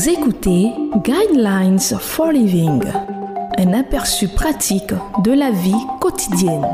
[0.00, 0.72] Vous écoutez
[1.04, 2.82] Guidelines for Living,
[3.58, 6.64] un aperçu pratique de la vie quotidienne.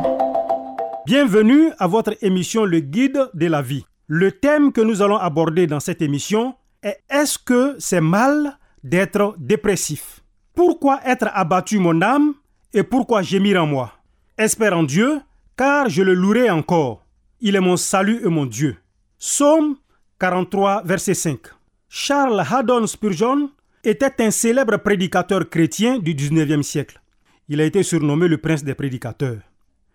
[1.07, 3.85] Bienvenue à votre émission Le Guide de la vie.
[4.07, 6.55] Le thème que nous allons aborder dans cette émission
[6.85, 10.21] est Est-ce que c'est mal d'être dépressif?
[10.55, 12.35] Pourquoi être abattu mon âme
[12.73, 13.93] et pourquoi gémir en moi?
[14.39, 15.21] Espère en Dieu,
[15.57, 17.03] car je le louerai encore.
[17.41, 18.77] Il est mon salut et mon Dieu.
[19.19, 19.79] Psaume
[20.21, 21.56] 43, verset 5.
[21.89, 23.51] Charles Haddon Spurgeon
[23.85, 27.01] était un célèbre prédicateur chrétien du 19e siècle.
[27.49, 29.39] Il a été surnommé le prince des prédicateurs.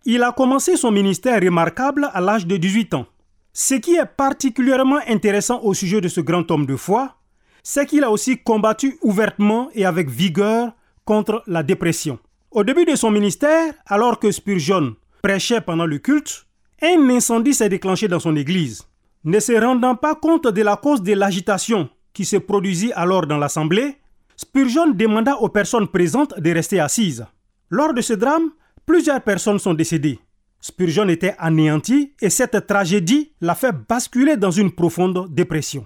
[0.05, 3.05] Il a commencé son ministère remarquable à l'âge de 18 ans.
[3.53, 7.17] Ce qui est particulièrement intéressant au sujet de ce grand homme de foi,
[7.61, 10.71] c'est qu'il a aussi combattu ouvertement et avec vigueur
[11.03, 12.19] contre la dépression.
[12.51, 16.47] Au début de son ministère, alors que Spurgeon prêchait pendant le culte,
[16.81, 18.87] un incendie s'est déclenché dans son église.
[19.23, 23.37] Ne se rendant pas compte de la cause de l'agitation qui se produisit alors dans
[23.37, 23.97] l'assemblée,
[24.35, 27.25] Spurgeon demanda aux personnes présentes de rester assises.
[27.69, 28.49] Lors de ce drame,
[28.83, 30.19] plusieurs personnes sont décédées.
[30.59, 35.85] Spurgeon était anéanti et cette tragédie l'a fait basculer dans une profonde dépression.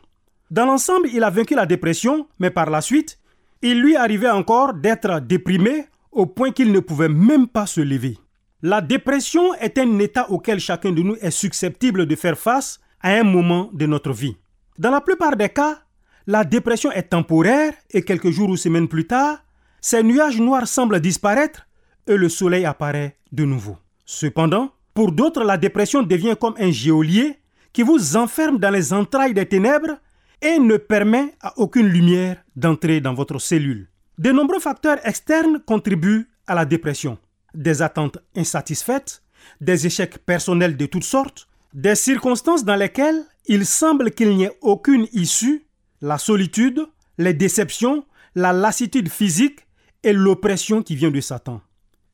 [0.50, 3.20] Dans l'ensemble, il a vaincu la dépression, mais par la suite,
[3.62, 8.18] il lui arrivait encore d'être déprimé au point qu'il ne pouvait même pas se lever.
[8.62, 13.12] La dépression est un état auquel chacun de nous est susceptible de faire face à
[13.12, 14.38] un moment de notre vie.
[14.78, 15.80] Dans la plupart des cas,
[16.28, 19.40] la dépression est temporaire et quelques jours ou semaines plus tard,
[19.80, 21.68] ces nuages noirs semblent disparaître
[22.08, 23.78] et le soleil apparaît de nouveau.
[24.06, 27.40] Cependant, pour d'autres, la dépression devient comme un géolier
[27.74, 29.98] qui vous enferme dans les entrailles des ténèbres
[30.42, 33.90] et ne permet à aucune lumière d'entrer dans votre cellule.
[34.18, 37.18] De nombreux facteurs externes contribuent à la dépression.
[37.54, 39.22] Des attentes insatisfaites,
[39.60, 44.58] des échecs personnels de toutes sortes, des circonstances dans lesquelles il semble qu'il n'y ait
[44.62, 45.66] aucune issue,
[46.02, 49.60] la solitude, les déceptions, la lassitude physique
[50.02, 51.62] et l'oppression qui vient de Satan.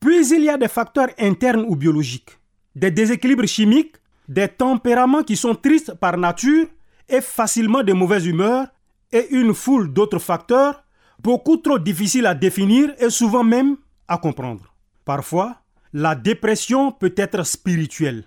[0.00, 2.38] Puis il y a des facteurs internes ou biologiques,
[2.74, 3.94] des déséquilibres chimiques,
[4.28, 6.66] des tempéraments qui sont tristes par nature
[7.08, 8.66] et facilement de mauvaise humeur,
[9.12, 10.82] et une foule d'autres facteurs
[11.22, 13.76] beaucoup trop difficiles à définir et souvent même
[14.08, 14.74] à comprendre.
[15.04, 15.56] Parfois,
[15.92, 18.24] la dépression peut être spirituelle.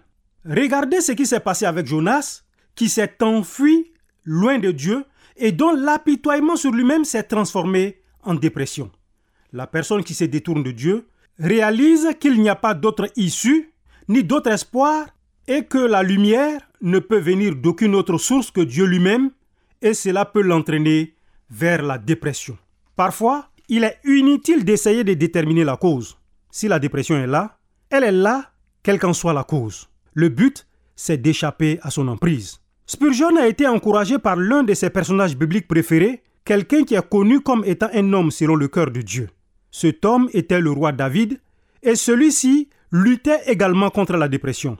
[0.48, 2.44] Regardez ce qui s'est passé avec Jonas,
[2.76, 3.92] qui s'est enfui
[4.26, 5.04] loin de Dieu
[5.38, 8.92] et dont l'apitoiement sur lui-même s'est transformé en dépression.
[9.54, 11.08] La personne qui se détourne de Dieu
[11.40, 13.74] réalise qu'il n'y a pas d'autre issue,
[14.08, 15.08] ni d'autre espoir,
[15.48, 19.32] et que la lumière ne peut venir d'aucune autre source que Dieu lui-même,
[19.82, 21.16] et cela peut l'entraîner
[21.50, 22.58] vers la dépression.
[22.96, 26.18] Parfois, il est inutile d'essayer de déterminer la cause.
[26.52, 27.58] Si la dépression est là,
[27.90, 28.52] elle est là,
[28.84, 29.88] quelle qu'en soit la cause.
[30.16, 30.66] Le but,
[30.96, 32.60] c'est d'échapper à son emprise.
[32.88, 37.42] Spurgeon a été encouragé par l'un de ses personnages bibliques préférés, quelqu'un qui est connu
[37.42, 39.30] comme étant un homme selon le cœur de Dieu.
[39.72, 41.42] Cet homme était le roi David,
[41.84, 44.78] et celui-ci luttait également contre la dépression.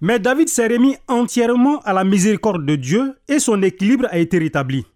[0.00, 4.38] Mais David s'est remis entièrement à la miséricorde de Dieu et son équilibre a été
[4.38, 4.86] rétabli.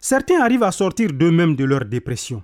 [0.00, 2.42] Certains arrivent à sortir d'eux-mêmes de leur dépression.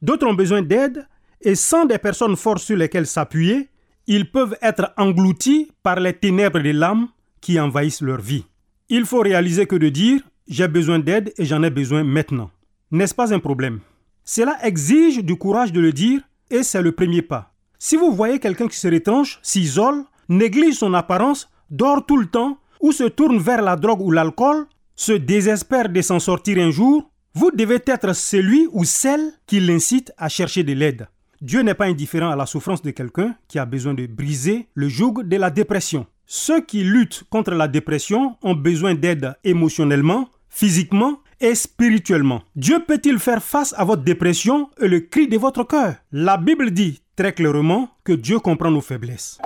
[0.00, 1.06] D'autres ont besoin d'aide
[1.42, 3.68] et sans des personnes fortes sur lesquelles s'appuyer,
[4.06, 7.08] ils peuvent être engloutis par les ténèbres de l'âme
[7.40, 8.44] qui envahissent leur vie.
[8.88, 12.50] Il faut réaliser que de dire j'ai besoin d'aide et j'en ai besoin maintenant
[12.94, 13.80] n'est-ce pas un problème?
[14.24, 16.20] Cela exige du courage de le dire
[16.50, 17.52] et c'est le premier pas.
[17.78, 22.58] Si vous voyez quelqu'un qui se retranche, s'isole, néglige son apparence, dort tout le temps
[22.80, 24.66] ou se tourne vers la drogue ou l'alcool,
[24.96, 30.12] se désespère de s'en sortir un jour, vous devez être celui ou celle qui l'incite
[30.16, 31.08] à chercher de l'aide.
[31.44, 34.88] Dieu n'est pas indifférent à la souffrance de quelqu'un qui a besoin de briser le
[34.88, 36.06] joug de la dépression.
[36.24, 42.40] Ceux qui luttent contre la dépression ont besoin d'aide émotionnellement, physiquement et spirituellement.
[42.56, 45.96] Dieu peut-il faire face à votre dépression et le cri de votre cœur?
[46.12, 49.38] La Bible dit très clairement que Dieu comprend nos faiblesses.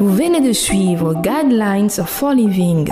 [0.00, 2.90] Vous venez de suivre Guidelines for Living.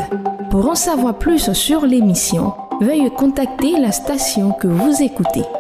[0.52, 5.57] Pour en savoir plus sur l'émission, veuillez contacter la station que vous écoutez.